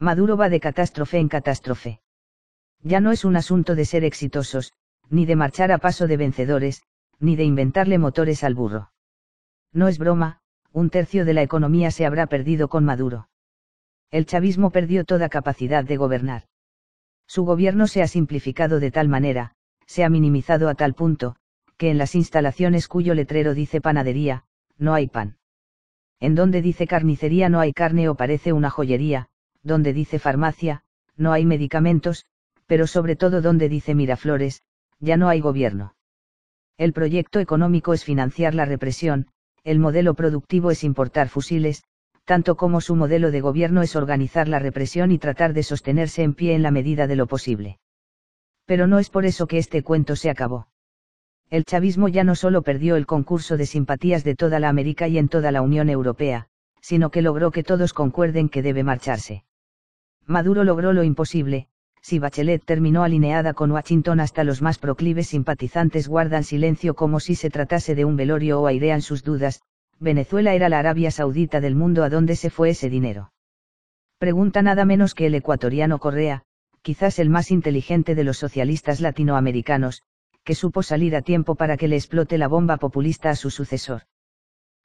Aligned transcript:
Maduro 0.00 0.38
va 0.38 0.48
de 0.48 0.60
catástrofe 0.60 1.18
en 1.18 1.28
catástrofe. 1.28 2.00
Ya 2.82 3.00
no 3.00 3.12
es 3.12 3.26
un 3.26 3.36
asunto 3.36 3.74
de 3.74 3.84
ser 3.84 4.02
exitosos, 4.02 4.72
ni 5.10 5.26
de 5.26 5.36
marchar 5.36 5.72
a 5.72 5.78
paso 5.78 6.06
de 6.06 6.16
vencedores, 6.16 6.82
ni 7.18 7.36
de 7.36 7.44
inventarle 7.44 7.98
motores 7.98 8.42
al 8.42 8.54
burro. 8.54 8.92
No 9.74 9.88
es 9.88 9.98
broma, 9.98 10.40
un 10.72 10.88
tercio 10.88 11.26
de 11.26 11.34
la 11.34 11.42
economía 11.42 11.90
se 11.90 12.06
habrá 12.06 12.26
perdido 12.26 12.68
con 12.68 12.82
Maduro. 12.82 13.28
El 14.10 14.24
chavismo 14.24 14.70
perdió 14.70 15.04
toda 15.04 15.28
capacidad 15.28 15.84
de 15.84 15.98
gobernar. 15.98 16.44
Su 17.26 17.44
gobierno 17.44 17.86
se 17.86 18.00
ha 18.00 18.08
simplificado 18.08 18.80
de 18.80 18.90
tal 18.90 19.08
manera, 19.08 19.52
se 19.84 20.02
ha 20.02 20.08
minimizado 20.08 20.70
a 20.70 20.74
tal 20.74 20.94
punto, 20.94 21.36
que 21.76 21.90
en 21.90 21.98
las 21.98 22.14
instalaciones 22.14 22.88
cuyo 22.88 23.14
letrero 23.14 23.52
dice 23.52 23.82
panadería, 23.82 24.44
no 24.78 24.94
hay 24.94 25.08
pan. 25.08 25.36
En 26.20 26.34
donde 26.34 26.62
dice 26.62 26.86
carnicería 26.86 27.50
no 27.50 27.60
hay 27.60 27.74
carne 27.74 28.08
o 28.08 28.14
parece 28.14 28.54
una 28.54 28.70
joyería, 28.70 29.28
donde 29.62 29.92
dice 29.92 30.18
farmacia, 30.18 30.82
no 31.16 31.32
hay 31.32 31.44
medicamentos, 31.44 32.24
pero 32.66 32.86
sobre 32.86 33.16
todo 33.16 33.42
donde 33.42 33.68
dice 33.68 33.94
Miraflores, 33.94 34.62
ya 35.00 35.16
no 35.16 35.28
hay 35.28 35.40
gobierno. 35.40 35.94
El 36.78 36.92
proyecto 36.92 37.40
económico 37.40 37.92
es 37.92 38.04
financiar 38.04 38.54
la 38.54 38.64
represión, 38.64 39.26
el 39.64 39.78
modelo 39.78 40.14
productivo 40.14 40.70
es 40.70 40.84
importar 40.84 41.28
fusiles, 41.28 41.82
tanto 42.24 42.56
como 42.56 42.80
su 42.80 42.96
modelo 42.96 43.30
de 43.30 43.40
gobierno 43.40 43.82
es 43.82 43.96
organizar 43.96 44.48
la 44.48 44.58
represión 44.58 45.10
y 45.10 45.18
tratar 45.18 45.52
de 45.52 45.62
sostenerse 45.62 46.22
en 46.22 46.34
pie 46.34 46.54
en 46.54 46.62
la 46.62 46.70
medida 46.70 47.06
de 47.06 47.16
lo 47.16 47.26
posible. 47.26 47.78
Pero 48.66 48.86
no 48.86 48.98
es 48.98 49.10
por 49.10 49.26
eso 49.26 49.46
que 49.46 49.58
este 49.58 49.82
cuento 49.82 50.16
se 50.16 50.30
acabó. 50.30 50.68
El 51.50 51.64
chavismo 51.64 52.08
ya 52.08 52.22
no 52.22 52.36
solo 52.36 52.62
perdió 52.62 52.94
el 52.94 53.06
concurso 53.06 53.56
de 53.56 53.66
simpatías 53.66 54.22
de 54.22 54.36
toda 54.36 54.60
la 54.60 54.68
América 54.68 55.08
y 55.08 55.18
en 55.18 55.28
toda 55.28 55.50
la 55.50 55.62
Unión 55.62 55.88
Europea, 55.88 56.46
sino 56.80 57.10
que 57.10 57.22
logró 57.22 57.50
que 57.50 57.64
todos 57.64 57.92
concuerden 57.92 58.48
que 58.48 58.62
debe 58.62 58.84
marcharse. 58.84 59.44
Maduro 60.26 60.64
logró 60.64 60.92
lo 60.92 61.02
imposible, 61.02 61.68
si 62.02 62.18
Bachelet 62.18 62.64
terminó 62.64 63.02
alineada 63.02 63.52
con 63.52 63.70
Washington 63.72 64.20
hasta 64.20 64.44
los 64.44 64.62
más 64.62 64.78
proclives 64.78 65.28
simpatizantes 65.28 66.08
guardan 66.08 66.44
silencio 66.44 66.94
como 66.94 67.20
si 67.20 67.34
se 67.34 67.50
tratase 67.50 67.94
de 67.94 68.04
un 68.04 68.16
velorio 68.16 68.60
o 68.60 68.66
airean 68.66 69.02
sus 69.02 69.22
dudas, 69.22 69.60
Venezuela 69.98 70.54
era 70.54 70.68
la 70.68 70.78
Arabia 70.78 71.10
Saudita 71.10 71.60
del 71.60 71.74
mundo 71.74 72.04
a 72.04 72.08
dónde 72.08 72.36
se 72.36 72.48
fue 72.48 72.70
ese 72.70 72.88
dinero. 72.88 73.32
Pregunta 74.18 74.62
nada 74.62 74.84
menos 74.84 75.14
que 75.14 75.26
el 75.26 75.34
ecuatoriano 75.34 75.98
Correa, 75.98 76.42
quizás 76.82 77.18
el 77.18 77.28
más 77.28 77.50
inteligente 77.50 78.14
de 78.14 78.24
los 78.24 78.38
socialistas 78.38 79.00
latinoamericanos, 79.00 80.02
que 80.44 80.54
supo 80.54 80.82
salir 80.82 81.14
a 81.16 81.22
tiempo 81.22 81.54
para 81.54 81.76
que 81.76 81.88
le 81.88 81.96
explote 81.96 82.38
la 82.38 82.48
bomba 82.48 82.78
populista 82.78 83.30
a 83.30 83.36
su 83.36 83.50
sucesor. 83.50 84.02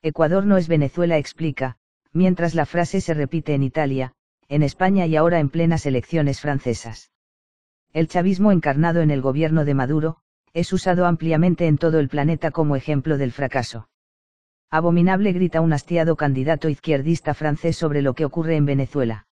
Ecuador 0.01 0.45
no 0.45 0.57
es 0.57 0.67
Venezuela 0.67 1.17
explica, 1.17 1.77
mientras 2.11 2.55
la 2.55 2.65
frase 2.65 2.99
se 2.99 3.13
repite 3.13 3.53
en 3.53 3.63
Italia, 3.63 4.13
en 4.49 4.63
España 4.63 5.05
y 5.05 5.15
ahora 5.15 5.39
en 5.39 5.49
plenas 5.49 5.85
elecciones 5.85 6.39
francesas. 6.41 7.11
El 7.93 8.07
chavismo 8.07 8.51
encarnado 8.51 9.01
en 9.01 9.11
el 9.11 9.21
gobierno 9.21 9.65
de 9.65 9.73
Maduro, 9.73 10.17
es 10.53 10.71
usado 10.71 11.05
ampliamente 11.05 11.67
en 11.67 11.77
todo 11.77 11.99
el 11.99 12.07
planeta 12.07 12.51
como 12.51 12.75
ejemplo 12.75 13.17
del 13.17 13.31
fracaso. 13.31 13.89
Abominable 14.71 15.31
grita 15.33 15.61
un 15.61 15.73
hastiado 15.73 16.15
candidato 16.15 16.69
izquierdista 16.69 17.33
francés 17.33 17.77
sobre 17.77 18.01
lo 18.01 18.13
que 18.13 18.25
ocurre 18.25 18.55
en 18.55 18.65
Venezuela. 18.65 19.27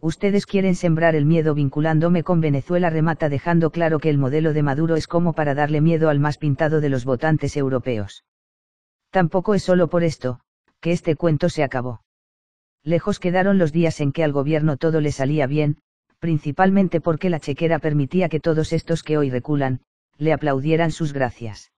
Ustedes 0.00 0.46
quieren 0.46 0.74
sembrar 0.74 1.16
el 1.16 1.26
miedo 1.26 1.54
vinculándome 1.54 2.22
con 2.22 2.40
Venezuela 2.40 2.88
remata 2.88 3.28
dejando 3.28 3.70
claro 3.70 3.98
que 3.98 4.10
el 4.10 4.18
modelo 4.18 4.52
de 4.52 4.62
Maduro 4.62 4.96
es 4.96 5.08
como 5.08 5.32
para 5.32 5.54
darle 5.54 5.80
miedo 5.80 6.08
al 6.08 6.20
más 6.20 6.38
pintado 6.38 6.80
de 6.80 6.88
los 6.88 7.04
votantes 7.04 7.56
europeos. 7.56 8.24
Tampoco 9.10 9.54
es 9.54 9.62
solo 9.62 9.88
por 9.88 10.04
esto, 10.04 10.40
que 10.80 10.92
este 10.92 11.16
cuento 11.16 11.48
se 11.48 11.64
acabó. 11.64 12.02
Lejos 12.84 13.18
quedaron 13.18 13.58
los 13.58 13.72
días 13.72 14.00
en 14.00 14.12
que 14.12 14.24
al 14.24 14.32
gobierno 14.32 14.76
todo 14.76 15.00
le 15.00 15.12
salía 15.12 15.46
bien, 15.46 15.78
principalmente 16.18 17.00
porque 17.00 17.30
la 17.30 17.40
chequera 17.40 17.78
permitía 17.78 18.28
que 18.28 18.40
todos 18.40 18.72
estos 18.72 19.02
que 19.02 19.18
hoy 19.18 19.30
reculan, 19.30 19.80
le 20.16 20.32
aplaudieran 20.32 20.90
sus 20.90 21.12
gracias. 21.12 21.72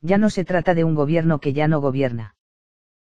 Ya 0.00 0.18
no 0.18 0.30
se 0.30 0.44
trata 0.44 0.74
de 0.74 0.84
un 0.84 0.94
gobierno 0.94 1.38
que 1.38 1.52
ya 1.52 1.66
no 1.66 1.80
gobierna, 1.80 2.34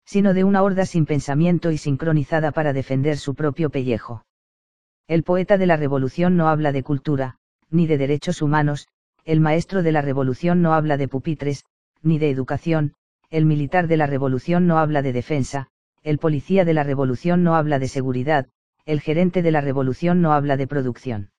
sino 0.06 0.34
de 0.34 0.44
una 0.44 0.62
horda 0.62 0.86
sin 0.86 1.06
pensamiento 1.06 1.72
y 1.72 1.78
sincronizada 1.78 2.52
para 2.52 2.74
defender 2.74 3.18
su 3.18 3.36
propio 3.36 3.70
pellejo. 3.70 4.26
El 5.08 5.24
poeta 5.24 5.58
de 5.58 5.66
la 5.66 5.78
revolución 5.78 6.38
no 6.38 6.48
habla 6.50 6.72
de 6.72 6.84
cultura, 6.84 7.38
ni 7.70 7.88
de 7.88 7.98
derechos 7.98 8.42
humanos, 8.42 8.88
el 9.26 9.40
maestro 9.40 9.84
de 9.84 9.92
la 9.92 10.02
revolución 10.02 10.62
no 10.62 10.74
habla 10.74 10.98
de 10.98 11.08
pupitres, 11.08 11.66
ni 12.02 12.20
de 12.20 12.30
educación, 12.30 12.94
el 13.30 13.46
militar 13.46 13.88
de 13.88 13.98
la 13.98 14.06
revolución 14.06 14.68
no 14.68 14.78
habla 14.78 15.02
de 15.02 15.14
defensa, 15.14 15.70
el 16.04 16.18
policía 16.20 16.66
de 16.66 16.74
la 16.74 16.84
revolución 16.84 17.44
no 17.44 17.56
habla 17.56 17.80
de 17.80 17.88
seguridad, 17.88 18.48
el 18.86 19.00
gerente 19.00 19.42
de 19.42 19.52
la 19.52 19.62
revolución 19.62 20.22
no 20.22 20.34
habla 20.34 20.58
de 20.58 20.68
producción. 20.68 21.32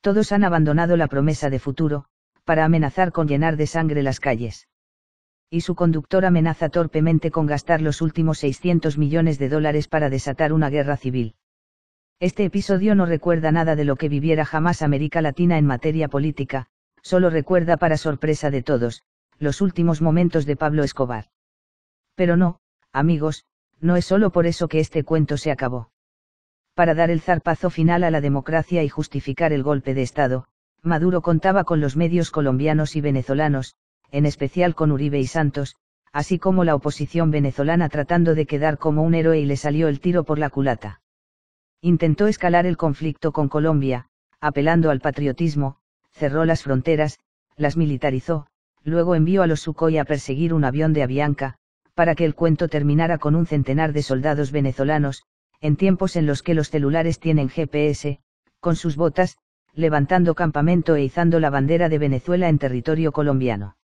Todos 0.00 0.32
han 0.32 0.44
abandonado 0.44 0.96
la 0.96 1.06
promesa 1.06 1.50
de 1.50 1.60
futuro, 1.60 2.06
para 2.44 2.64
amenazar 2.64 3.12
con 3.12 3.28
llenar 3.28 3.56
de 3.56 3.66
sangre 3.66 4.02
las 4.02 4.20
calles. 4.20 4.68
Y 5.50 5.60
su 5.60 5.76
conductor 5.76 6.24
amenaza 6.24 6.68
torpemente 6.68 7.30
con 7.30 7.46
gastar 7.46 7.80
los 7.80 8.02
últimos 8.02 8.38
600 8.38 8.98
millones 8.98 9.38
de 9.38 9.48
dólares 9.48 9.86
para 9.86 10.10
desatar 10.10 10.52
una 10.52 10.68
guerra 10.68 10.96
civil. 10.96 11.36
Este 12.18 12.44
episodio 12.44 12.94
no 12.94 13.06
recuerda 13.06 13.52
nada 13.52 13.76
de 13.76 13.84
lo 13.84 13.96
que 13.96 14.08
viviera 14.08 14.44
jamás 14.44 14.82
América 14.82 15.22
Latina 15.22 15.58
en 15.58 15.66
materia 15.66 16.08
política, 16.08 16.66
solo 17.02 17.30
recuerda 17.30 17.76
para 17.76 17.96
sorpresa 17.96 18.50
de 18.50 18.62
todos, 18.62 19.02
los 19.38 19.60
últimos 19.60 20.02
momentos 20.02 20.46
de 20.46 20.56
Pablo 20.56 20.82
Escobar. 20.82 21.26
Pero 22.16 22.36
no, 22.36 22.58
amigos, 22.92 23.44
no 23.80 23.96
es 23.96 24.04
solo 24.04 24.30
por 24.30 24.46
eso 24.46 24.68
que 24.68 24.80
este 24.80 25.04
cuento 25.04 25.36
se 25.36 25.50
acabó. 25.50 25.90
Para 26.74 26.94
dar 26.94 27.10
el 27.10 27.20
zarpazo 27.20 27.70
final 27.70 28.04
a 28.04 28.10
la 28.10 28.20
democracia 28.20 28.82
y 28.82 28.88
justificar 28.88 29.52
el 29.52 29.62
golpe 29.62 29.94
de 29.94 30.02
Estado, 30.02 30.46
Maduro 30.82 31.22
contaba 31.22 31.64
con 31.64 31.80
los 31.80 31.96
medios 31.96 32.30
colombianos 32.30 32.96
y 32.96 33.00
venezolanos, 33.00 33.76
en 34.10 34.26
especial 34.26 34.74
con 34.74 34.92
Uribe 34.92 35.18
y 35.18 35.26
Santos, 35.26 35.76
así 36.12 36.38
como 36.38 36.64
la 36.64 36.74
oposición 36.74 37.30
venezolana 37.30 37.88
tratando 37.88 38.34
de 38.34 38.46
quedar 38.46 38.78
como 38.78 39.02
un 39.02 39.14
héroe 39.14 39.38
y 39.40 39.44
le 39.44 39.56
salió 39.56 39.88
el 39.88 40.00
tiro 40.00 40.24
por 40.24 40.38
la 40.38 40.50
culata. 40.50 41.00
Intentó 41.80 42.26
escalar 42.26 42.66
el 42.66 42.76
conflicto 42.76 43.32
con 43.32 43.48
Colombia, 43.48 44.06
apelando 44.40 44.90
al 44.90 45.00
patriotismo, 45.00 45.78
cerró 46.12 46.44
las 46.44 46.62
fronteras, 46.62 47.18
las 47.56 47.76
militarizó, 47.76 48.46
luego 48.82 49.14
envió 49.14 49.42
a 49.42 49.46
los 49.46 49.60
Sukhoi 49.60 49.98
a 49.98 50.04
perseguir 50.04 50.54
un 50.54 50.64
avión 50.64 50.92
de 50.92 51.02
Avianca, 51.02 51.58
para 51.96 52.14
que 52.14 52.26
el 52.26 52.34
cuento 52.34 52.68
terminara 52.68 53.16
con 53.16 53.34
un 53.34 53.46
centenar 53.46 53.94
de 53.94 54.02
soldados 54.02 54.52
venezolanos, 54.52 55.22
en 55.62 55.76
tiempos 55.76 56.14
en 56.16 56.26
los 56.26 56.42
que 56.42 56.52
los 56.52 56.68
celulares 56.68 57.18
tienen 57.18 57.48
GPS, 57.48 58.20
con 58.60 58.76
sus 58.76 58.96
botas, 58.96 59.38
levantando 59.72 60.34
campamento 60.34 60.94
e 60.94 61.04
izando 61.04 61.40
la 61.40 61.48
bandera 61.48 61.88
de 61.88 61.98
Venezuela 61.98 62.50
en 62.50 62.58
territorio 62.58 63.12
colombiano. 63.12 63.78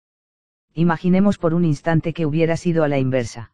Imaginemos 0.75 1.39
por 1.39 1.55
un 1.55 1.65
instante 1.65 2.13
que 2.13 2.27
hubiera 2.27 2.59
sido 2.59 2.85
a 2.85 2.89
la 2.89 2.99
inversa. 2.99 3.53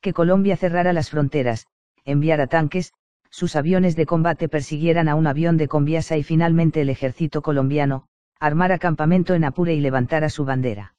Que 0.00 0.14
Colombia 0.14 0.56
cerrara 0.56 0.94
las 0.94 1.10
fronteras, 1.10 1.66
enviara 2.06 2.46
tanques, 2.46 2.94
sus 3.28 3.56
aviones 3.56 3.94
de 3.94 4.06
combate 4.06 4.48
persiguieran 4.48 5.06
a 5.08 5.16
un 5.16 5.26
avión 5.26 5.58
de 5.58 5.68
Conviasa 5.68 6.16
y 6.16 6.22
finalmente 6.22 6.80
el 6.80 6.88
ejército 6.88 7.42
colombiano, 7.42 8.06
armara 8.40 8.78
campamento 8.78 9.34
en 9.34 9.44
Apure 9.44 9.74
y 9.74 9.80
levantara 9.80 10.30
su 10.30 10.46
bandera. 10.46 10.94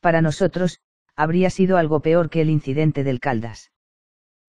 Para 0.00 0.20
nosotros, 0.20 0.80
habría 1.16 1.50
sido 1.50 1.78
algo 1.78 2.00
peor 2.00 2.30
que 2.30 2.42
el 2.42 2.50
incidente 2.50 3.02
del 3.02 3.20
Caldas. 3.20 3.72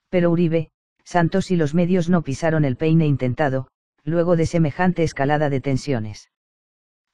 Pero 0.09 0.29
Uribe, 0.29 0.69
Santos 1.03 1.49
y 1.51 1.55
los 1.55 1.73
medios 1.73 2.09
no 2.09 2.21
pisaron 2.21 2.65
el 2.65 2.75
peine 2.75 3.07
intentado, 3.07 3.69
luego 4.03 4.35
de 4.35 4.45
semejante 4.45 5.03
escalada 5.03 5.49
de 5.49 5.61
tensiones. 5.61 6.29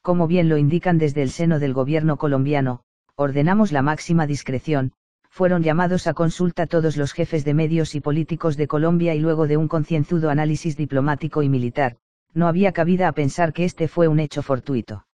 Como 0.02 0.26
bien 0.26 0.48
lo 0.48 0.58
indican 0.58 0.98
desde 0.98 1.22
el 1.22 1.30
seno 1.30 1.58
del 1.58 1.72
gobierno 1.72 2.16
colombiano, 2.16 2.82
ordenamos 3.16 3.72
la 3.72 3.82
máxima 3.82 4.26
discreción, 4.26 4.92
fueron 5.30 5.62
llamados 5.62 6.06
a 6.06 6.14
consulta 6.14 6.66
todos 6.66 6.96
los 6.96 7.12
jefes 7.12 7.44
de 7.44 7.54
medios 7.54 7.94
y 7.94 8.00
políticos 8.00 8.56
de 8.56 8.68
Colombia 8.68 9.14
y 9.14 9.20
luego 9.20 9.46
de 9.46 9.56
un 9.56 9.66
concienzudo 9.68 10.30
análisis 10.30 10.76
diplomático 10.76 11.42
y 11.42 11.48
militar, 11.48 11.96
no 12.34 12.48
había 12.48 12.72
cabida 12.72 13.08
a 13.08 13.12
pensar 13.12 13.52
que 13.52 13.64
este 13.64 13.88
fue 13.88 14.08
un 14.08 14.20
hecho 14.20 14.42
fortuito. 14.42 15.06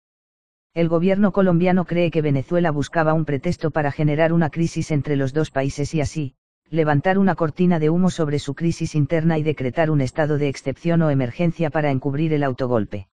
El 0.73 0.89
gobierno 0.89 1.33
colombiano 1.33 1.85
cree 1.85 2.13
que 2.13 2.23
Venezuela 2.23 2.71
buscaba 2.71 3.13
un 3.13 3.25
pretexto 3.25 3.73
para 3.73 3.91
generar 3.91 4.33
una 4.33 4.51
crisis 4.51 4.93
entre 4.93 5.17
los 5.17 5.33
dos 5.33 5.51
países 5.51 5.95
y 5.95 6.01
así, 6.01 6.37
levantar 6.69 7.19
una 7.19 7.35
cortina 7.35 7.81
de 7.81 7.91
humo 7.91 8.09
sobre 8.09 8.39
su 8.39 8.55
crisis 8.55 8.95
interna 8.95 9.37
y 9.37 9.43
decretar 9.43 9.91
un 9.91 10.01
estado 10.01 10.39
de 10.39 10.49
excepción 10.49 11.03
o 11.03 11.11
emergencia 11.11 11.71
para 11.71 11.91
encubrir 11.91 12.33
el 12.33 12.45
autogolpe. 12.45 13.09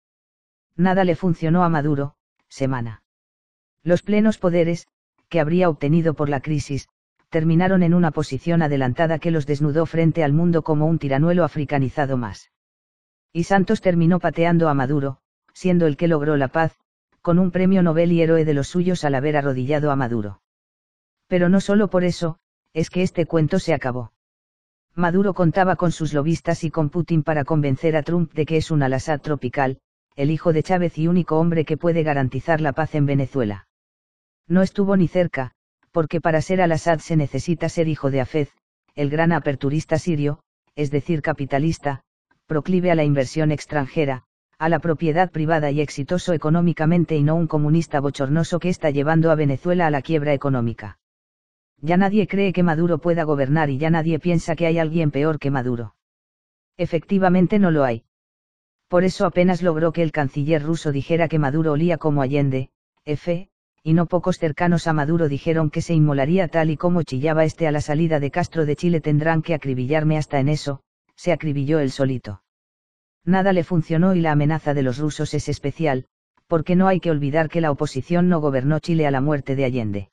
Nada 0.76 1.04
le 1.04 1.16
funcionó 1.16 1.64
a 1.64 1.70
Maduro, 1.70 2.14
semana. 2.48 3.02
Los 3.82 4.04
plenos 4.04 4.38
poderes, 4.38 4.88
que 5.28 5.40
habría 5.40 5.68
obtenido 5.68 6.14
por 6.14 6.30
la 6.30 6.42
crisis, 6.42 6.88
terminaron 7.30 7.82
en 7.82 7.96
una 7.96 8.12
posición 8.12 8.62
adelantada 8.62 9.18
que 9.18 9.32
los 9.32 9.48
desnudó 9.48 9.88
frente 9.88 10.24
al 10.24 10.32
mundo 10.32 10.62
como 10.62 10.86
un 10.86 11.00
tiranuelo 11.00 11.44
africanizado 11.44 12.18
más. 12.18 12.52
Y 13.34 13.46
Santos 13.46 13.82
terminó 13.82 14.20
pateando 14.20 14.70
a 14.70 14.76
Maduro, 14.76 15.18
siendo 15.54 15.88
el 15.88 15.98
que 15.98 16.08
logró 16.08 16.38
la 16.38 16.50
paz, 16.50 16.78
con 17.22 17.40
un 17.40 17.52
premio 17.52 17.84
Nobel 17.84 18.12
y 18.12 18.22
héroe 18.22 18.46
de 18.46 18.54
los 18.54 18.68
suyos 18.68 19.04
al 19.04 19.16
haber 19.16 19.38
arrodillado 19.38 19.92
a 19.92 19.96
Maduro. 19.96 20.42
Pero 21.28 21.50
no 21.50 21.60
solo 21.60 21.90
por 21.90 22.04
eso, 22.04 22.38
es 22.74 22.90
que 22.90 23.04
este 23.04 23.26
cuento 23.26 23.60
se 23.60 23.74
acabó. 23.74 24.14
Maduro 24.96 25.34
contaba 25.34 25.76
con 25.76 25.92
sus 25.92 26.14
lobistas 26.14 26.64
y 26.64 26.72
con 26.72 26.90
Putin 26.90 27.24
para 27.24 27.44
convencer 27.44 27.96
a 27.96 28.04
Trump 28.04 28.34
de 28.34 28.46
que 28.46 28.58
es 28.58 28.72
un 28.72 28.82
al-Assad 28.82 29.22
tropical, 29.22 29.80
el 30.16 30.32
hijo 30.32 30.54
de 30.54 30.64
Chávez 30.64 30.98
y 30.98 31.08
único 31.08 31.38
hombre 31.38 31.66
que 31.66 31.78
puede 31.78 32.02
garantizar 32.02 32.62
la 32.62 32.74
paz 32.74 32.96
en 32.96 33.06
Venezuela. 33.06 33.68
No 34.48 34.62
estuvo 34.62 34.98
ni 34.98 35.08
cerca, 35.08 35.52
porque 35.92 36.22
para 36.22 36.42
ser 36.42 36.62
al-Assad 36.62 37.00
se 37.00 37.16
necesita 37.16 37.70
ser 37.70 37.88
hijo 37.88 38.10
de 38.10 38.22
Afez, 38.22 38.52
el 38.96 39.10
gran 39.10 39.32
aperturista 39.32 40.00
sirio, 40.00 40.40
es 40.76 40.90
decir, 40.90 41.22
capitalista, 41.22 42.02
proclive 42.48 42.90
a 42.90 42.96
la 42.96 43.04
inversión 43.04 43.52
extranjera, 43.52 44.24
a 44.60 44.70
la 44.70 44.80
propiedad 44.80 45.30
privada 45.32 45.70
y 45.70 45.82
exitoso 45.82 46.34
económicamente 46.34 47.16
y 47.16 47.22
no 47.22 47.36
un 47.36 47.46
comunista 47.46 48.00
bochornoso 48.00 48.60
que 48.60 48.70
está 48.70 48.90
llevando 48.90 49.30
a 49.30 49.36
Venezuela 49.36 49.86
a 49.86 49.92
la 49.92 50.02
quiebra 50.02 50.34
económica. 50.34 50.98
Ya 51.80 51.96
nadie 51.96 52.28
cree 52.28 52.54
que 52.54 52.64
Maduro 52.64 52.98
pueda 52.98 53.24
gobernar 53.24 53.70
y 53.70 53.78
ya 53.78 53.92
nadie 53.92 54.18
piensa 54.18 54.56
que 54.56 54.66
hay 54.66 54.80
alguien 54.80 55.12
peor 55.12 55.38
que 55.38 55.52
Maduro. 55.52 55.94
Efectivamente 56.76 57.60
no 57.60 57.70
lo 57.70 57.84
hay. 57.84 58.04
Por 58.88 59.04
eso 59.04 59.28
apenas 59.28 59.62
logró 59.62 59.92
que 59.92 60.02
el 60.02 60.12
canciller 60.12 60.64
ruso 60.64 60.92
dijera 60.92 61.28
que 61.28 61.38
Maduro 61.38 61.74
olía 61.74 61.98
como 61.98 62.24
Allende, 62.24 62.70
F, 63.06 63.50
y 63.84 63.94
no 63.94 64.08
pocos 64.08 64.40
cercanos 64.40 64.88
a 64.88 64.94
Maduro 64.94 65.30
dijeron 65.30 65.70
que 65.70 65.82
se 65.82 65.94
inmolaría 65.94 66.48
tal 66.48 66.72
y 66.72 66.78
como 66.78 67.04
chillaba 67.04 67.46
este 67.46 67.68
a 67.68 67.72
la 67.72 67.82
salida 67.82 68.20
de 68.20 68.32
Castro 68.32 68.66
de 68.66 68.76
Chile 68.76 69.02
tendrán 69.02 69.44
que 69.44 69.54
acribillarme 69.54 70.18
hasta 70.18 70.40
en 70.40 70.50
eso, 70.50 70.82
se 71.16 71.32
acribilló 71.32 71.80
él 71.80 71.92
solito. 71.92 72.42
Nada 73.28 73.52
le 73.52 73.66
funcionó 73.66 74.16
y 74.16 74.22
la 74.22 74.32
amenaza 74.32 74.74
de 74.74 74.84
los 74.84 75.00
rusos 75.00 75.34
es 75.34 75.50
especial, 75.50 76.06
porque 76.48 76.78
no 76.78 76.88
hay 76.88 77.02
que 77.02 77.12
olvidar 77.12 77.50
que 77.50 77.60
la 77.60 77.72
oposición 77.72 78.30
no 78.30 78.40
gobernó 78.40 78.80
Chile 78.80 79.06
a 79.06 79.12
la 79.12 79.20
muerte 79.20 79.58
de 79.58 79.66
Allende. 79.66 80.10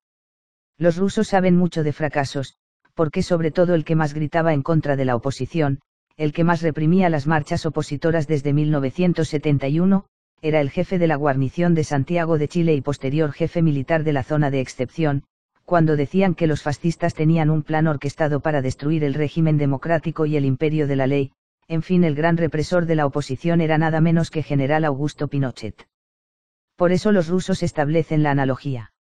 Los 0.79 0.97
rusos 0.97 1.29
saben 1.29 1.57
mucho 1.57 1.85
de 1.85 1.93
fracasos, 1.93 2.57
porque 2.93 3.23
sobre 3.23 3.53
todo 3.53 3.77
el 3.77 3.85
que 3.85 3.95
más 3.95 4.15
gritaba 4.15 4.53
en 4.53 4.63
contra 4.63 4.97
de 4.97 5.05
la 5.05 5.15
oposición, 5.15 5.79
el 6.17 6.33
que 6.33 6.43
más 6.43 6.61
reprimía 6.61 7.09
las 7.09 7.29
marchas 7.29 7.65
opositoras 7.67 8.27
desde 8.27 8.53
1971, 8.53 10.07
era 10.43 10.61
el 10.61 10.71
jefe 10.71 10.99
de 10.99 11.07
la 11.07 11.15
guarnición 11.15 11.75
de 11.75 11.85
Santiago 11.85 12.37
de 12.37 12.49
Chile 12.49 12.75
y 12.75 12.81
posterior 12.81 13.31
jefe 13.31 13.63
militar 13.63 14.03
de 14.03 14.13
la 14.13 14.25
zona 14.25 14.51
de 14.51 14.61
excepción, 14.61 15.23
cuando 15.65 15.95
decían 15.95 16.35
que 16.35 16.49
los 16.49 16.63
fascistas 16.63 17.15
tenían 17.15 17.49
un 17.49 17.63
plan 17.63 17.87
orquestado 17.87 18.41
para 18.41 18.61
destruir 18.61 19.05
el 19.05 19.15
régimen 19.15 19.57
democrático 19.57 20.27
y 20.27 20.37
el 20.37 20.45
imperio 20.45 20.89
de 20.89 20.97
la 20.97 21.07
ley, 21.07 21.31
en 21.69 21.83
fin 21.83 22.05
el 22.05 22.15
gran 22.15 22.37
represor 22.37 22.87
de 22.87 22.95
la 22.95 23.07
oposición 23.07 23.61
era 23.61 23.79
nada 23.79 24.01
menos 24.01 24.31
que 24.31 24.43
general 24.43 24.85
Augusto 24.85 25.29
Pinochet. 25.29 25.89
Por 26.77 26.93
eso 26.93 27.13
los 27.13 27.29
rusos 27.29 27.63
establecen 27.63 28.23
la 28.23 28.31
analogía. 28.31 28.93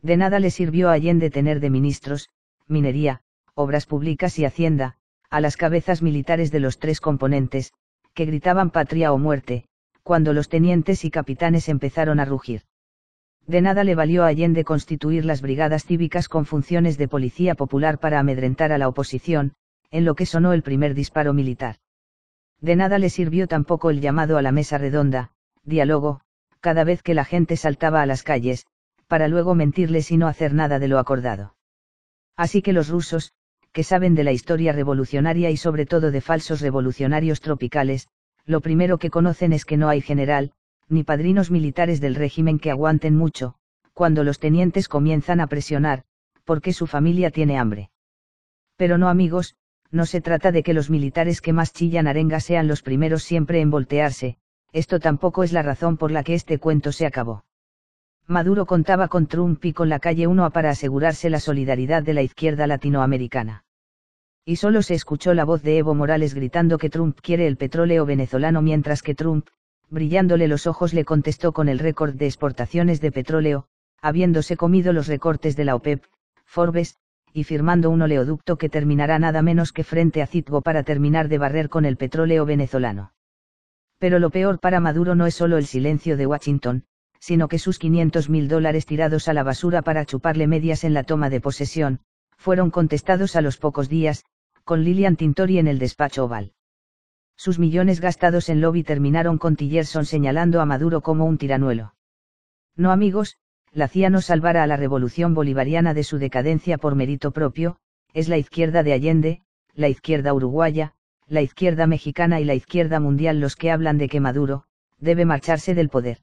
De 0.00 0.16
nada 0.16 0.40
le 0.40 0.50
sirvió 0.50 0.88
a 0.88 0.92
Allende 0.92 1.30
tener 1.30 1.60
de 1.60 1.70
ministros, 1.70 2.28
minería, 2.66 3.22
obras 3.54 3.86
públicas 3.86 4.38
y 4.38 4.44
hacienda, 4.44 4.96
a 5.30 5.40
las 5.40 5.56
cabezas 5.56 6.02
militares 6.02 6.50
de 6.50 6.60
los 6.60 6.78
tres 6.78 7.00
componentes, 7.00 7.72
que 8.14 8.26
gritaban 8.26 8.70
patria 8.70 9.12
o 9.12 9.18
muerte, 9.18 9.64
cuando 10.02 10.32
los 10.32 10.48
tenientes 10.48 11.04
y 11.04 11.10
capitanes 11.10 11.68
empezaron 11.68 12.20
a 12.20 12.24
rugir. 12.24 12.62
De 13.46 13.60
nada 13.60 13.84
le 13.84 13.94
valió 13.94 14.24
a 14.24 14.28
Allende 14.28 14.64
constituir 14.64 15.24
las 15.24 15.42
brigadas 15.42 15.84
cívicas 15.84 16.28
con 16.28 16.46
funciones 16.46 16.98
de 16.98 17.08
policía 17.08 17.54
popular 17.54 17.98
para 17.98 18.20
amedrentar 18.20 18.72
a 18.72 18.78
la 18.78 18.88
oposición, 18.88 19.52
en 19.90 20.04
lo 20.04 20.14
que 20.14 20.26
sonó 20.26 20.52
el 20.52 20.62
primer 20.62 20.94
disparo 20.94 21.32
militar. 21.32 21.76
De 22.62 22.76
nada 22.76 22.98
le 22.98 23.10
sirvió 23.10 23.48
tampoco 23.48 23.90
el 23.90 24.00
llamado 24.00 24.38
a 24.38 24.42
la 24.42 24.52
mesa 24.52 24.78
redonda, 24.78 25.32
diálogo, 25.64 26.20
cada 26.60 26.84
vez 26.84 27.02
que 27.02 27.12
la 27.12 27.24
gente 27.24 27.56
saltaba 27.56 28.00
a 28.00 28.06
las 28.06 28.22
calles, 28.22 28.66
para 29.08 29.26
luego 29.26 29.56
mentirles 29.56 30.12
y 30.12 30.16
no 30.16 30.28
hacer 30.28 30.54
nada 30.54 30.78
de 30.78 30.86
lo 30.86 31.00
acordado. 31.00 31.56
Así 32.36 32.62
que 32.62 32.72
los 32.72 32.88
rusos, 32.88 33.32
que 33.72 33.82
saben 33.82 34.14
de 34.14 34.22
la 34.22 34.30
historia 34.30 34.72
revolucionaria 34.72 35.50
y 35.50 35.56
sobre 35.56 35.86
todo 35.86 36.12
de 36.12 36.20
falsos 36.20 36.60
revolucionarios 36.60 37.40
tropicales, 37.40 38.06
lo 38.46 38.60
primero 38.60 38.96
que 38.98 39.10
conocen 39.10 39.52
es 39.52 39.64
que 39.64 39.76
no 39.76 39.88
hay 39.88 40.00
general, 40.00 40.52
ni 40.88 41.02
padrinos 41.02 41.50
militares 41.50 42.00
del 42.00 42.14
régimen 42.14 42.60
que 42.60 42.70
aguanten 42.70 43.16
mucho, 43.16 43.56
cuando 43.92 44.22
los 44.22 44.38
tenientes 44.38 44.88
comienzan 44.88 45.40
a 45.40 45.48
presionar, 45.48 46.04
porque 46.44 46.72
su 46.72 46.86
familia 46.86 47.32
tiene 47.32 47.58
hambre. 47.58 47.90
Pero 48.76 48.98
no 48.98 49.08
amigos, 49.08 49.56
no 49.92 50.06
se 50.06 50.20
trata 50.20 50.50
de 50.50 50.62
que 50.62 50.74
los 50.74 50.90
militares 50.90 51.40
que 51.40 51.52
más 51.52 51.72
chillan 51.72 52.08
arenga 52.08 52.40
sean 52.40 52.66
los 52.66 52.82
primeros 52.82 53.22
siempre 53.22 53.60
en 53.60 53.70
voltearse, 53.70 54.38
esto 54.72 54.98
tampoco 54.98 55.44
es 55.44 55.52
la 55.52 55.62
razón 55.62 55.98
por 55.98 56.10
la 56.10 56.24
que 56.24 56.34
este 56.34 56.58
cuento 56.58 56.92
se 56.92 57.06
acabó. 57.06 57.44
Maduro 58.26 58.64
contaba 58.64 59.08
con 59.08 59.26
Trump 59.26 59.62
y 59.64 59.74
con 59.74 59.90
la 59.90 59.98
calle 59.98 60.26
1 60.26 60.50
para 60.50 60.70
asegurarse 60.70 61.28
la 61.28 61.40
solidaridad 61.40 62.02
de 62.02 62.14
la 62.14 62.22
izquierda 62.22 62.66
latinoamericana. 62.66 63.64
Y 64.44 64.56
solo 64.56 64.82
se 64.82 64.94
escuchó 64.94 65.34
la 65.34 65.44
voz 65.44 65.62
de 65.62 65.78
Evo 65.78 65.94
Morales 65.94 66.34
gritando 66.34 66.78
que 66.78 66.88
Trump 66.88 67.18
quiere 67.20 67.46
el 67.46 67.56
petróleo 67.56 68.06
venezolano 68.06 68.62
mientras 68.62 69.02
que 69.02 69.14
Trump, 69.14 69.48
brillándole 69.90 70.48
los 70.48 70.66
ojos, 70.66 70.94
le 70.94 71.04
contestó 71.04 71.52
con 71.52 71.68
el 71.68 71.78
récord 71.78 72.14
de 72.14 72.26
exportaciones 72.26 73.00
de 73.00 73.12
petróleo, 73.12 73.66
habiéndose 74.00 74.56
comido 74.56 74.92
los 74.92 75.06
recortes 75.06 75.54
de 75.54 75.64
la 75.64 75.74
OPEP, 75.74 76.04
Forbes, 76.44 76.96
y 77.32 77.44
firmando 77.44 77.90
un 77.90 78.02
oleoducto 78.02 78.56
que 78.58 78.68
terminará 78.68 79.18
nada 79.18 79.42
menos 79.42 79.72
que 79.72 79.84
frente 79.84 80.22
a 80.22 80.26
Citgo 80.26 80.60
para 80.60 80.82
terminar 80.82 81.28
de 81.28 81.38
barrer 81.38 81.68
con 81.68 81.84
el 81.84 81.96
petróleo 81.96 82.44
venezolano. 82.44 83.12
Pero 83.98 84.18
lo 84.18 84.30
peor 84.30 84.58
para 84.58 84.80
Maduro 84.80 85.14
no 85.14 85.26
es 85.26 85.34
solo 85.34 85.58
el 85.58 85.66
silencio 85.66 86.16
de 86.16 86.26
Washington, 86.26 86.84
sino 87.18 87.48
que 87.48 87.58
sus 87.58 87.78
500 87.78 88.28
mil 88.28 88.48
dólares 88.48 88.84
tirados 88.84 89.28
a 89.28 89.32
la 89.32 89.44
basura 89.44 89.82
para 89.82 90.04
chuparle 90.04 90.46
medias 90.46 90.82
en 90.82 90.92
la 90.92 91.04
toma 91.04 91.30
de 91.30 91.40
posesión, 91.40 92.00
fueron 92.36 92.70
contestados 92.70 93.36
a 93.36 93.40
los 93.40 93.58
pocos 93.58 93.88
días, 93.88 94.24
con 94.64 94.82
Lilian 94.82 95.16
Tintori 95.16 95.58
en 95.58 95.68
el 95.68 95.78
despacho 95.78 96.24
oval. 96.24 96.52
Sus 97.36 97.58
millones 97.58 98.00
gastados 98.00 98.48
en 98.48 98.60
lobby 98.60 98.82
terminaron 98.82 99.38
con 99.38 99.56
Tillerson 99.56 100.04
señalando 100.04 100.60
a 100.60 100.66
Maduro 100.66 101.00
como 101.00 101.24
un 101.24 101.38
tiranuelo. 101.38 101.94
No 102.76 102.90
amigos, 102.90 103.36
la 103.72 103.88
CIA 103.88 104.10
no 104.10 104.20
salvará 104.20 104.62
a 104.62 104.66
la 104.66 104.76
revolución 104.76 105.32
bolivariana 105.34 105.94
de 105.94 106.04
su 106.04 106.18
decadencia 106.18 106.76
por 106.78 106.94
mérito 106.94 107.30
propio, 107.30 107.78
es 108.12 108.28
la 108.28 108.36
izquierda 108.36 108.82
de 108.82 108.92
Allende, 108.92 109.42
la 109.74 109.88
izquierda 109.88 110.34
uruguaya, 110.34 110.94
la 111.26 111.40
izquierda 111.40 111.86
mexicana 111.86 112.40
y 112.40 112.44
la 112.44 112.54
izquierda 112.54 113.00
mundial 113.00 113.40
los 113.40 113.56
que 113.56 113.70
hablan 113.70 113.96
de 113.96 114.08
que 114.08 114.20
Maduro, 114.20 114.64
debe 114.98 115.24
marcharse 115.24 115.74
del 115.74 115.88
poder. 115.88 116.18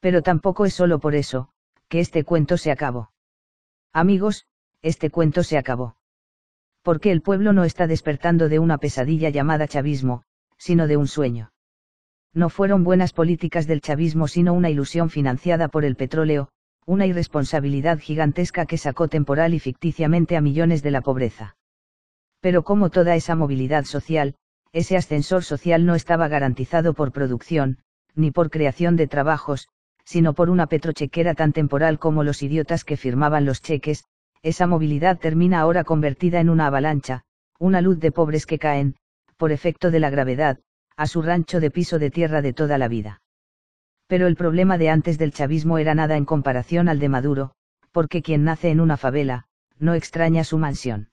Pero 0.00 0.22
tampoco 0.22 0.64
es 0.64 0.72
solo 0.72 0.98
por 0.98 1.14
eso, 1.14 1.50
que 1.88 2.00
este 2.00 2.24
cuento 2.24 2.56
se 2.56 2.70
acabó. 2.70 3.10
Amigos, 3.92 4.46
este 4.80 5.10
cuento 5.10 5.42
se 5.42 5.58
acabó. 5.58 5.96
Porque 6.82 7.12
el 7.12 7.20
pueblo 7.20 7.52
no 7.52 7.64
está 7.64 7.86
despertando 7.86 8.48
de 8.48 8.58
una 8.58 8.78
pesadilla 8.78 9.28
llamada 9.28 9.68
chavismo, 9.68 10.22
sino 10.56 10.86
de 10.86 10.96
un 10.96 11.06
sueño. 11.06 11.52
No 12.32 12.48
fueron 12.48 12.82
buenas 12.82 13.12
políticas 13.12 13.66
del 13.66 13.80
chavismo 13.80 14.26
sino 14.28 14.54
una 14.54 14.70
ilusión 14.70 15.08
financiada 15.08 15.68
por 15.68 15.84
el 15.84 15.94
petróleo, 15.94 16.48
una 16.86 17.06
irresponsabilidad 17.06 17.98
gigantesca 17.98 18.66
que 18.66 18.78
sacó 18.78 19.08
temporal 19.08 19.54
y 19.54 19.58
ficticiamente 19.58 20.36
a 20.36 20.40
millones 20.40 20.82
de 20.82 20.90
la 20.90 21.00
pobreza. 21.00 21.56
Pero 22.40 22.62
como 22.62 22.90
toda 22.90 23.16
esa 23.16 23.34
movilidad 23.34 23.84
social, 23.84 24.34
ese 24.72 24.96
ascensor 24.96 25.44
social 25.44 25.86
no 25.86 25.94
estaba 25.94 26.28
garantizado 26.28 26.92
por 26.92 27.12
producción, 27.12 27.78
ni 28.14 28.30
por 28.30 28.50
creación 28.50 28.96
de 28.96 29.06
trabajos, 29.06 29.68
sino 30.04 30.34
por 30.34 30.50
una 30.50 30.66
petrochequera 30.66 31.34
tan 31.34 31.52
temporal 31.52 31.98
como 31.98 32.22
los 32.22 32.42
idiotas 32.42 32.84
que 32.84 32.96
firmaban 32.96 33.46
los 33.46 33.62
cheques, 33.62 34.04
esa 34.42 34.66
movilidad 34.66 35.18
termina 35.18 35.60
ahora 35.60 35.84
convertida 35.84 36.40
en 36.40 36.50
una 36.50 36.66
avalancha, 36.66 37.24
una 37.58 37.80
luz 37.80 37.98
de 37.98 38.12
pobres 38.12 38.44
que 38.44 38.58
caen, 38.58 38.96
por 39.38 39.52
efecto 39.52 39.90
de 39.90 40.00
la 40.00 40.10
gravedad, 40.10 40.58
a 40.96 41.06
su 41.06 41.22
rancho 41.22 41.60
de 41.60 41.70
piso 41.70 41.98
de 41.98 42.10
tierra 42.10 42.42
de 42.42 42.52
toda 42.52 42.76
la 42.76 42.88
vida. 42.88 43.22
Pero 44.06 44.26
el 44.26 44.36
problema 44.36 44.78
de 44.78 44.90
antes 44.90 45.18
del 45.18 45.32
chavismo 45.32 45.78
era 45.78 45.94
nada 45.94 46.16
en 46.16 46.24
comparación 46.24 46.88
al 46.88 46.98
de 46.98 47.08
Maduro, 47.08 47.52
porque 47.92 48.22
quien 48.22 48.44
nace 48.44 48.70
en 48.70 48.80
una 48.80 48.96
favela, 48.96 49.46
no 49.78 49.94
extraña 49.94 50.44
su 50.44 50.58
mansión. 50.58 51.10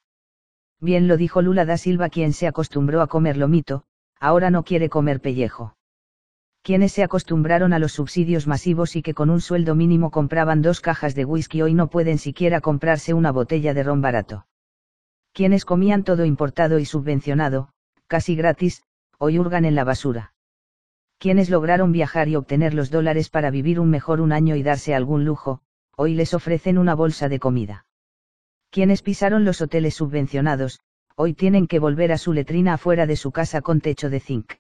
Bien 0.80 1.08
lo 1.08 1.18
dijo 1.18 1.42
Lula 1.42 1.66
da 1.66 1.78
Silva 1.78 2.10
quien 2.10 2.34
se 2.34 2.48
acostumbró 2.48 3.02
a 3.02 3.08
comer 3.08 3.38
lomito, 3.38 3.84
ahora 4.20 4.50
no 4.50 4.64
quiere 4.64 4.90
comer 4.90 5.22
pellejo 5.22 5.76
quienes 6.64 6.92
se 6.92 7.04
acostumbraron 7.04 7.74
a 7.74 7.80
los 7.80 7.94
subsidios 7.94 8.46
masivos 8.46 8.96
y 8.96 9.02
que 9.02 9.14
con 9.14 9.30
un 9.30 9.42
sueldo 9.42 9.74
mínimo 9.74 10.12
compraban 10.12 10.62
dos 10.62 10.80
cajas 10.80 11.16
de 11.16 11.26
whisky 11.26 11.62
hoy 11.62 11.74
no 11.74 11.88
pueden 11.88 12.20
siquiera 12.20 12.62
comprarse 12.62 13.14
una 13.14 13.32
botella 13.32 13.74
de 13.74 13.84
ron 13.84 14.02
barato. 14.02 14.46
Quienes 15.34 15.66
comían 15.66 16.04
todo 16.04 16.24
importado 16.24 16.78
y 16.78 16.86
subvencionado, 16.86 17.70
casi 18.08 18.36
gratis, 18.36 18.84
hoy 19.18 19.40
hurgan 19.40 19.66
en 19.66 19.76
la 19.76 19.84
basura. 19.84 20.34
Quienes 21.22 21.50
lograron 21.50 21.94
viajar 21.94 22.28
y 22.28 22.36
obtener 22.36 22.74
los 22.74 22.90
dólares 22.90 23.30
para 23.30 23.52
vivir 23.52 23.80
un 23.80 23.90
mejor 23.90 24.20
un 24.20 24.34
año 24.34 24.58
y 24.58 24.64
darse 24.64 24.96
algún 24.96 25.24
lujo, 25.24 25.62
hoy 25.96 26.16
les 26.16 26.34
ofrecen 26.34 26.78
una 26.78 26.96
bolsa 26.96 27.30
de 27.30 27.40
comida. 27.40 27.86
Quienes 28.72 29.02
pisaron 29.02 29.46
los 29.46 29.62
hoteles 29.62 29.94
subvencionados, 29.94 30.80
hoy 31.16 31.34
tienen 31.34 31.68
que 31.68 31.80
volver 31.80 32.12
a 32.12 32.18
su 32.18 32.34
letrina 32.34 32.74
afuera 32.74 33.06
de 33.06 33.16
su 33.16 33.32
casa 33.32 33.62
con 33.62 33.82
techo 33.82 34.10
de 34.10 34.20
zinc 34.20 34.54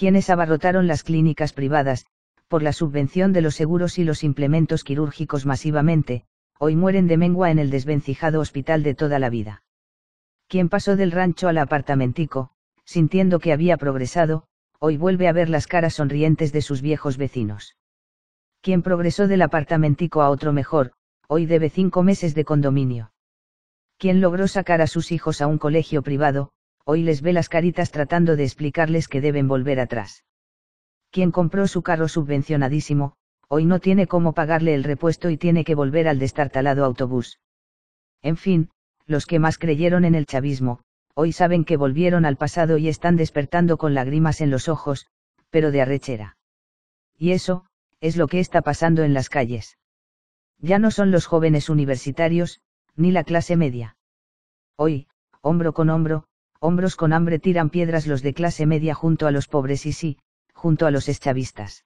quienes 0.00 0.30
abarrotaron 0.30 0.86
las 0.86 1.02
clínicas 1.02 1.52
privadas, 1.52 2.06
por 2.48 2.62
la 2.62 2.72
subvención 2.72 3.34
de 3.34 3.42
los 3.42 3.54
seguros 3.54 3.98
y 3.98 4.04
los 4.04 4.24
implementos 4.24 4.82
quirúrgicos 4.82 5.44
masivamente, 5.44 6.24
hoy 6.58 6.74
mueren 6.74 7.06
de 7.06 7.18
mengua 7.18 7.50
en 7.50 7.58
el 7.58 7.68
desvencijado 7.68 8.40
hospital 8.40 8.82
de 8.82 8.94
toda 8.94 9.18
la 9.18 9.28
vida. 9.28 9.62
Quien 10.48 10.70
pasó 10.70 10.96
del 10.96 11.12
rancho 11.12 11.48
al 11.48 11.58
apartamentico, 11.58 12.50
sintiendo 12.84 13.40
que 13.40 13.52
había 13.52 13.76
progresado, 13.76 14.44
hoy 14.82 14.96
vuelve 14.96 15.28
a 15.28 15.32
ver 15.32 15.50
las 15.50 15.66
caras 15.66 15.94
sonrientes 15.94 16.52
de 16.52 16.62
sus 16.62 16.80
viejos 16.80 17.18
vecinos. 17.18 17.76
Quien 18.62 18.82
progresó 18.82 19.28
del 19.28 19.42
apartamentico 19.42 20.22
a 20.22 20.30
otro 20.30 20.52
mejor, 20.52 20.92
hoy 21.28 21.44
debe 21.44 21.68
cinco 21.68 22.02
meses 22.02 22.34
de 22.34 22.44
condominio. 22.44 23.12
Quien 23.98 24.22
logró 24.22 24.48
sacar 24.48 24.80
a 24.80 24.86
sus 24.86 25.12
hijos 25.12 25.42
a 25.42 25.46
un 25.46 25.58
colegio 25.58 26.02
privado, 26.02 26.50
hoy 26.84 27.02
les 27.02 27.20
ve 27.20 27.34
las 27.34 27.50
caritas 27.50 27.90
tratando 27.90 28.36
de 28.36 28.44
explicarles 28.44 29.06
que 29.06 29.20
deben 29.20 29.48
volver 29.48 29.80
atrás. 29.80 30.24
Quien 31.10 31.30
compró 31.30 31.66
su 31.66 31.82
carro 31.82 32.08
subvencionadísimo, 32.08 33.16
hoy 33.48 33.66
no 33.66 33.80
tiene 33.80 34.06
cómo 34.06 34.32
pagarle 34.32 34.74
el 34.74 34.84
repuesto 34.84 35.28
y 35.28 35.36
tiene 35.36 35.62
que 35.62 35.74
volver 35.74 36.08
al 36.08 36.18
destartalado 36.18 36.86
autobús. 36.86 37.38
En 38.22 38.38
fin, 38.38 38.70
los 39.06 39.26
que 39.26 39.38
más 39.38 39.58
creyeron 39.58 40.06
en 40.06 40.14
el 40.14 40.24
chavismo, 40.24 40.80
hoy 41.14 41.32
saben 41.32 41.64
que 41.64 41.76
volvieron 41.76 42.24
al 42.24 42.36
pasado 42.36 42.78
y 42.78 42.88
están 42.88 43.16
despertando 43.16 43.76
con 43.78 43.94
lágrimas 43.94 44.40
en 44.40 44.50
los 44.50 44.68
ojos, 44.68 45.06
pero 45.50 45.70
de 45.70 45.82
arrechera. 45.82 46.36
Y 47.18 47.32
eso, 47.32 47.66
es 48.00 48.16
lo 48.16 48.28
que 48.28 48.40
está 48.40 48.62
pasando 48.62 49.02
en 49.02 49.14
las 49.14 49.28
calles. 49.28 49.78
Ya 50.58 50.78
no 50.78 50.90
son 50.90 51.10
los 51.10 51.26
jóvenes 51.26 51.68
universitarios, 51.68 52.60
ni 52.96 53.10
la 53.10 53.24
clase 53.24 53.56
media. 53.56 53.96
Hoy, 54.76 55.06
hombro 55.42 55.72
con 55.72 55.90
hombro, 55.90 56.24
hombros 56.58 56.96
con 56.96 57.12
hambre 57.12 57.38
tiran 57.38 57.70
piedras 57.70 58.06
los 58.06 58.22
de 58.22 58.34
clase 58.34 58.66
media 58.66 58.94
junto 58.94 59.26
a 59.26 59.30
los 59.30 59.48
pobres 59.48 59.86
y 59.86 59.92
sí, 59.92 60.18
junto 60.54 60.86
a 60.86 60.90
los 60.90 61.08
eschavistas. 61.08 61.84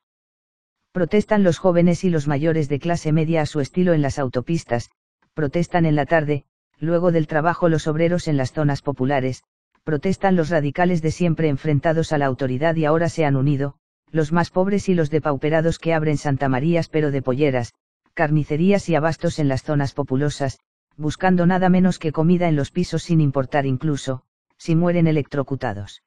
Protestan 0.93 1.43
los 1.43 1.59
jóvenes 1.59 2.04
y 2.04 2.11
los 2.11 2.28
mayores 2.28 2.69
de 2.69 2.78
clase 2.78 3.12
media 3.12 3.43
a 3.43 3.47
su 3.47 3.61
estilo 3.61 3.95
en 3.95 4.02
las 4.02 4.19
autopistas, 4.19 4.90
protestan 5.35 5.87
en 5.87 5.97
la 5.97 6.07
tarde, 6.07 6.45
luego 6.78 7.12
del 7.12 7.26
trabajo 7.26 7.69
los 7.69 7.87
obreros 7.87 8.28
en 8.28 8.37
las 8.37 8.52
zonas 8.52 8.83
populares, 8.83 9.43
protestan 9.85 10.37
los 10.37 10.50
radicales 10.50 11.02
de 11.02 11.11
siempre 11.11 11.49
enfrentados 11.49 12.12
a 12.12 12.19
la 12.19 12.26
autoridad 12.26 12.75
y 12.76 12.85
ahora 12.85 13.09
se 13.09 13.25
han 13.25 13.37
unido, 13.37 13.75
los 14.11 14.33
más 14.33 14.50
pobres 14.50 14.88
y 14.88 14.95
los 14.95 15.11
depauperados 15.11 15.78
que 15.78 15.93
abren 15.93 16.16
Santa 16.16 16.49
Marías 16.49 16.88
pero 16.88 17.11
de 17.11 17.23
polleras, 17.23 17.75
carnicerías 18.14 18.88
y 18.88 18.95
abastos 18.95 19.38
en 19.38 19.49
las 19.49 19.62
zonas 19.62 19.93
populosas, 19.93 20.59
buscando 20.97 21.47
nada 21.47 21.69
menos 21.69 21.99
que 21.99 22.12
comida 22.12 22.49
en 22.49 22.57
los 22.57 22.71
pisos 22.71 23.02
sin 23.02 23.21
importar 23.21 23.66
incluso, 23.66 24.23
si 24.57 24.76
mueren 24.76 25.07
electrocutados. 25.07 26.02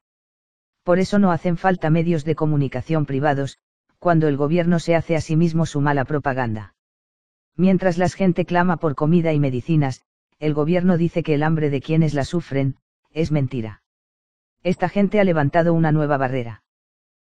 Por 0.82 0.98
eso 0.98 1.18
no 1.18 1.30
hacen 1.32 1.58
falta 1.58 1.90
medios 1.90 2.24
de 2.24 2.34
comunicación 2.34 3.04
privados, 3.04 3.58
cuando 3.98 4.26
el 4.26 4.36
gobierno 4.36 4.78
se 4.78 4.94
hace 4.94 5.16
a 5.16 5.20
sí 5.20 5.36
mismo 5.36 5.66
su 5.66 5.80
mala 5.80 6.04
propaganda. 6.04 6.74
Mientras 7.56 7.98
la 7.98 8.08
gente 8.08 8.44
clama 8.44 8.78
por 8.78 8.94
comida 8.94 9.32
y 9.32 9.40
medicinas, 9.40 10.00
el 10.38 10.54
gobierno 10.54 10.96
dice 10.96 11.22
que 11.22 11.34
el 11.34 11.42
hambre 11.42 11.70
de 11.70 11.80
quienes 11.80 12.14
la 12.14 12.24
sufren, 12.24 12.76
es 13.10 13.32
mentira. 13.32 13.82
Esta 14.62 14.88
gente 14.88 15.20
ha 15.20 15.24
levantado 15.24 15.74
una 15.74 15.92
nueva 15.92 16.16
barrera. 16.16 16.62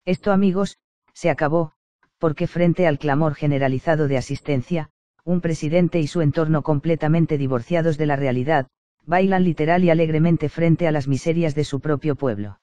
Esto 0.05 0.31
amigos, 0.31 0.77
se 1.13 1.29
acabó, 1.29 1.73
porque 2.17 2.47
frente 2.47 2.87
al 2.87 2.99
clamor 2.99 3.35
generalizado 3.35 4.07
de 4.07 4.17
asistencia, 4.17 4.89
un 5.23 5.41
presidente 5.41 5.99
y 5.99 6.07
su 6.07 6.21
entorno 6.21 6.63
completamente 6.63 7.37
divorciados 7.37 7.97
de 7.97 8.05
la 8.05 8.15
realidad, 8.15 8.67
bailan 9.05 9.43
literal 9.43 9.83
y 9.83 9.89
alegremente 9.89 10.49
frente 10.49 10.87
a 10.87 10.91
las 10.91 11.07
miserias 11.07 11.55
de 11.55 11.63
su 11.63 11.79
propio 11.79 12.15
pueblo. 12.15 12.59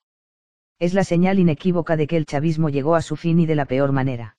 Es 0.79 0.93
la 0.95 1.05
señal 1.05 1.39
inequívoca 1.39 1.97
de 1.97 2.07
que 2.07 2.17
el 2.17 2.27
chavismo 2.27 2.69
llegó 2.69 2.95
a 2.95 3.03
su 3.03 3.17
fin 3.17 3.41
y 3.41 3.47
de 3.47 3.55
la 3.55 3.65
peor 3.65 3.93
manera. 3.93 4.37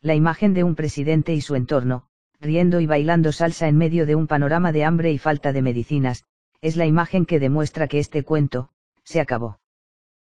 La 0.00 0.14
imagen 0.14 0.54
de 0.54 0.64
un 0.64 0.74
presidente 0.74 1.34
y 1.34 1.42
su 1.42 1.54
entorno, 1.54 2.06
riendo 2.40 2.80
y 2.80 2.86
bailando 2.86 3.32
salsa 3.32 3.68
en 3.68 3.76
medio 3.76 4.06
de 4.06 4.14
un 4.14 4.26
panorama 4.26 4.72
de 4.72 4.84
hambre 4.84 5.12
y 5.12 5.18
falta 5.18 5.52
de 5.52 5.62
medicinas, 5.62 6.24
es 6.62 6.76
la 6.76 6.86
imagen 6.86 7.26
que 7.26 7.38
demuestra 7.38 7.88
que 7.88 7.98
este 7.98 8.22
cuento, 8.22 8.70
se 9.04 9.20
acabó. 9.20 9.58